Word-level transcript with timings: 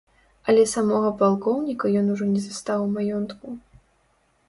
Але 0.53 0.63
самога 0.71 1.11
палкоўніка 1.19 1.93
ён 2.01 2.11
ужо 2.17 2.25
не 2.33 2.41
застаў 2.49 2.79
у 2.89 2.91
маёнтку. 2.99 3.47